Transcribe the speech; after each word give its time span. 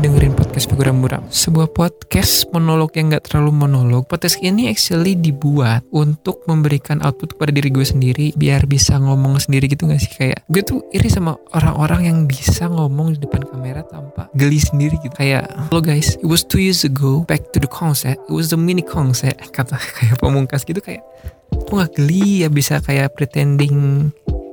dengerin 0.00 0.32
podcast 0.32 0.72
Figuran 0.72 1.04
Buram. 1.04 1.20
Sebuah 1.28 1.76
podcast 1.76 2.48
monolog 2.56 2.96
yang 2.96 3.12
gak 3.12 3.28
terlalu 3.28 3.52
monolog. 3.52 4.08
Podcast 4.08 4.40
ini 4.40 4.72
actually 4.72 5.12
dibuat 5.12 5.84
untuk 5.92 6.40
memberikan 6.48 7.04
output 7.04 7.36
kepada 7.36 7.52
diri 7.52 7.68
gue 7.68 7.84
sendiri 7.84 8.32
biar 8.32 8.64
bisa 8.64 8.96
ngomong 8.96 9.36
sendiri 9.36 9.68
gitu 9.68 9.84
gak 9.84 10.00
sih 10.00 10.08
kayak 10.16 10.40
gue 10.48 10.64
tuh 10.64 10.80
iri 10.96 11.12
sama 11.12 11.36
orang-orang 11.52 12.08
yang 12.08 12.18
bisa 12.24 12.64
ngomong 12.72 13.12
di 13.12 13.18
depan 13.20 13.44
kamera 13.44 13.84
tanpa 13.84 14.32
geli 14.32 14.56
sendiri 14.56 14.96
gitu. 15.04 15.12
Kayak, 15.12 15.52
hello 15.68 15.84
guys, 15.84 16.16
it 16.16 16.24
was 16.24 16.40
two 16.48 16.64
years 16.64 16.80
ago, 16.80 17.20
back 17.28 17.52
to 17.52 17.60
the 17.60 17.68
concert, 17.68 18.16
it 18.16 18.32
was 18.32 18.48
the 18.48 18.56
mini 18.56 18.80
concert, 18.80 19.36
kata 19.56 19.76
kayak 19.76 20.16
pemungkas 20.16 20.64
gitu 20.64 20.80
kayak, 20.80 21.04
gue 21.52 21.76
gak 21.76 21.92
geli 22.00 22.42
ya 22.42 22.48
bisa 22.48 22.80
kayak 22.80 23.12
pretending 23.12 24.08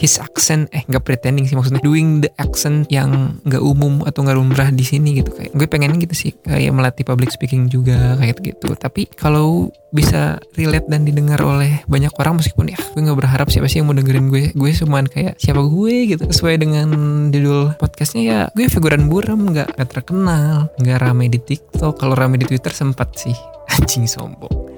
his 0.00 0.16
accent 0.16 0.72
eh 0.72 0.80
nggak 0.88 1.04
pretending 1.04 1.44
sih 1.44 1.52
maksudnya 1.52 1.84
doing 1.84 2.24
the 2.24 2.32
accent 2.40 2.88
yang 2.88 3.36
nggak 3.44 3.60
umum 3.60 4.00
atau 4.08 4.24
nggak 4.24 4.36
lumrah 4.40 4.72
di 4.72 4.80
sini 4.80 5.20
gitu. 5.20 5.36
Kayak 5.36 5.52
gue 5.52 5.66
pengen 5.68 6.00
gitu 6.00 6.16
sih 6.16 6.32
kayak 6.40 6.72
melatih 6.72 7.04
public 7.04 7.28
speaking 7.28 7.68
juga 7.68 8.16
kayak 8.16 8.40
gitu. 8.40 8.72
Tapi 8.72 9.12
kalau 9.12 9.68
bisa 9.92 10.40
relate 10.56 10.88
dan 10.88 11.04
didengar 11.04 11.42
oleh 11.44 11.84
banyak 11.84 12.14
orang 12.16 12.40
meskipun 12.40 12.72
ya 12.72 12.80
gue 12.80 13.02
nggak 13.04 13.18
berharap 13.20 13.52
siapa 13.52 13.68
sih 13.68 13.84
yang 13.84 13.92
mau 13.92 13.96
dengerin 13.96 14.32
gue. 14.32 14.56
Gue 14.56 14.72
cuman 14.72 15.04
kayak 15.04 15.36
siapa 15.36 15.60
gue 15.60 16.16
gitu 16.16 16.24
sesuai 16.32 16.56
dengan 16.56 16.88
judul 17.28 17.76
podcastnya 17.76 18.22
ya 18.24 18.40
gue 18.56 18.72
figuran 18.72 19.12
buram 19.12 19.52
nggak 19.52 19.76
terkenal 19.84 20.72
nggak 20.80 20.96
rame 20.96 21.28
di 21.28 21.36
TikTok. 21.36 22.00
Kalau 22.00 22.16
rame 22.16 22.40
di 22.40 22.48
Twitter 22.48 22.72
sempat 22.72 23.20
sih. 23.20 23.36
Anjing 23.76 24.08
sombong 24.08 24.69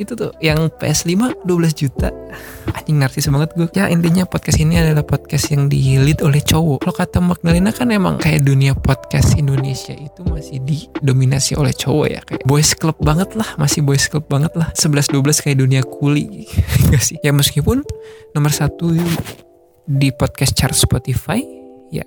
itu 0.00 0.12
tuh 0.16 0.32
yang 0.40 0.70
PS5 0.80 1.44
12 1.44 1.80
juta. 1.80 2.08
Anjing 2.72 2.96
narsis 2.96 3.28
banget 3.28 3.52
gue 3.58 3.68
ya 3.76 3.90
intinya 3.92 4.24
podcast 4.24 4.58
ini 4.62 4.80
adalah 4.80 5.04
podcast 5.04 5.52
yang 5.52 5.68
di 5.68 6.00
lead 6.00 6.24
oleh 6.24 6.40
cowok. 6.40 6.86
Kalau 6.86 6.96
kata 6.96 7.18
Magdalena 7.20 7.70
kan 7.74 7.92
emang 7.92 8.16
kayak 8.16 8.46
dunia 8.46 8.72
podcast 8.72 9.36
Indonesia 9.36 9.92
itu 9.92 10.24
masih 10.24 10.62
didominasi 10.64 11.58
oleh 11.58 11.74
cowok 11.76 12.06
ya. 12.08 12.20
Kayak 12.24 12.42
boys 12.48 12.72
club 12.72 12.96
banget 13.02 13.34
lah 13.36 13.48
masih 13.60 13.84
boys 13.84 14.08
club 14.08 14.24
banget 14.30 14.52
lah. 14.56 14.72
11-12 14.72 15.44
kayak 15.44 15.58
dunia 15.60 15.82
kuli. 15.84 16.48
Gak 16.92 17.02
sih? 17.02 17.18
Ya 17.20 17.34
meskipun 17.34 17.84
nomor 18.32 18.54
satu 18.54 18.94
di 19.84 20.08
podcast 20.14 20.54
chart 20.56 20.76
Spotify 20.78 21.42
ya 21.92 22.06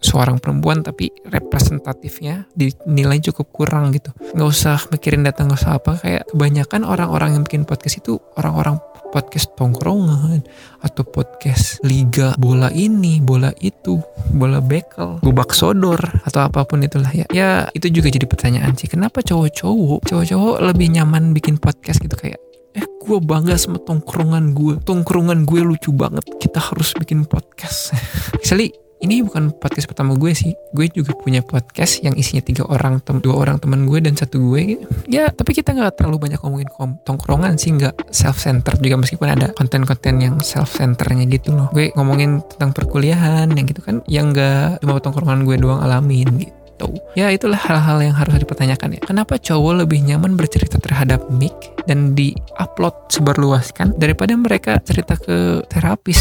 seorang 0.00 0.40
perempuan 0.40 0.80
tapi 0.80 1.12
representatifnya 1.28 2.48
dinilai 2.56 3.20
cukup 3.20 3.52
kurang 3.52 3.92
gitu. 3.92 4.10
Nggak 4.32 4.48
usah 4.48 4.78
mikirin 4.88 5.22
datang 5.22 5.52
nggak 5.52 5.60
usah 5.60 5.76
apa 5.76 5.92
kayak 6.00 6.22
kebanyakan 6.32 6.82
orang-orang 6.88 7.36
yang 7.36 7.42
bikin 7.44 7.68
podcast 7.68 8.00
itu 8.00 8.16
orang-orang 8.40 8.80
podcast 9.10 9.52
tongkrongan 9.58 10.40
atau 10.80 11.02
podcast 11.02 11.82
liga 11.82 12.32
bola 12.38 12.70
ini 12.70 13.18
bola 13.18 13.50
itu 13.58 13.98
bola 14.32 14.62
bekel 14.62 15.18
gubak 15.20 15.50
sodor 15.50 15.98
atau 16.24 16.46
apa 16.46 16.64
pun 16.64 16.80
itulah 16.80 17.10
ya. 17.10 17.26
Ya 17.34 17.68
itu 17.76 17.90
juga 17.90 18.08
jadi 18.08 18.24
pertanyaan 18.24 18.72
sih 18.78 18.88
kenapa 18.88 19.20
cowok-cowok 19.20 20.06
cowok-cowok 20.08 20.56
lebih 20.72 20.96
nyaman 20.96 21.36
bikin 21.36 21.58
podcast 21.60 22.00
gitu? 22.00 22.16
Kayak 22.16 22.40
eh 22.70 22.86
gue 22.86 23.18
bangga 23.18 23.58
sama 23.58 23.82
tongkrongan 23.82 24.54
gue 24.54 24.78
tongkrongan 24.86 25.42
gue 25.42 25.60
lucu 25.66 25.90
banget 25.90 26.22
kita 26.38 26.62
harus 26.62 26.94
bikin 26.96 27.26
podcast. 27.26 27.92
Misalnya 28.40 28.89
ini 29.00 29.24
bukan 29.24 29.52
podcast 29.56 29.88
pertama 29.88 30.14
gue 30.16 30.32
sih 30.36 30.52
gue 30.76 30.86
juga 30.92 31.16
punya 31.16 31.40
podcast 31.40 32.04
yang 32.04 32.14
isinya 32.16 32.44
tiga 32.44 32.68
orang 32.68 33.00
tem 33.00 33.18
dua 33.18 33.40
orang 33.40 33.56
teman 33.56 33.88
gue 33.88 33.98
dan 34.04 34.14
satu 34.14 34.52
gue 34.52 34.76
gitu. 34.76 34.84
ya 35.08 35.32
tapi 35.32 35.56
kita 35.56 35.72
nggak 35.72 35.96
terlalu 35.96 36.28
banyak 36.28 36.40
ngomongin 36.40 36.68
tongkrongan 37.04 37.56
sih 37.56 37.72
nggak 37.74 38.12
self 38.12 38.36
center 38.38 38.76
juga 38.76 39.00
meskipun 39.00 39.28
ada 39.32 39.46
konten-konten 39.56 40.20
yang 40.20 40.36
self 40.44 40.76
centernya 40.76 41.24
gitu 41.32 41.56
loh 41.56 41.72
gue 41.72 41.90
ngomongin 41.96 42.44
tentang 42.56 42.76
perkuliahan 42.76 43.48
yang 43.56 43.66
gitu 43.66 43.80
kan 43.80 44.04
yang 44.04 44.36
nggak 44.36 44.84
cuma 44.84 45.00
tongkrongan 45.00 45.48
gue 45.48 45.56
doang 45.56 45.80
alamin 45.80 46.28
gitu 46.36 46.60
Ya 47.12 47.28
itulah 47.28 47.60
hal-hal 47.60 48.00
yang 48.00 48.16
harus 48.16 48.40
dipertanyakan 48.40 48.96
ya. 48.96 49.00
Kenapa 49.04 49.36
cowok 49.36 49.84
lebih 49.84 50.00
nyaman 50.00 50.32
bercerita 50.32 50.80
terhadap 50.80 51.28
mic 51.28 51.52
dan 51.84 52.16
di-upload 52.16 52.96
seberluaskan 53.12 54.00
daripada 54.00 54.32
mereka 54.32 54.80
cerita 54.80 55.12
ke 55.20 55.60
terapis? 55.68 56.16